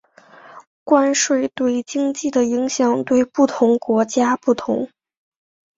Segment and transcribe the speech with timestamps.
[0.83, 4.89] 关税对经济的影响对不同国家不同。